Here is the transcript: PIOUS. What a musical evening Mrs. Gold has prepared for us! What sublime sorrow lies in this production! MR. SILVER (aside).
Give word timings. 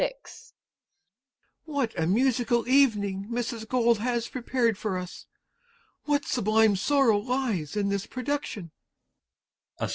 PIOUS. 0.03 0.53
What 1.65 1.93
a 1.95 2.07
musical 2.07 2.67
evening 2.67 3.27
Mrs. 3.31 3.67
Gold 3.69 3.99
has 3.99 4.27
prepared 4.27 4.75
for 4.75 4.97
us! 4.97 5.27
What 6.05 6.25
sublime 6.25 6.75
sorrow 6.75 7.19
lies 7.19 7.77
in 7.77 7.89
this 7.89 8.07
production! 8.07 8.71
MR. 9.75 9.77
SILVER 9.77 9.85
(aside). 9.85 9.89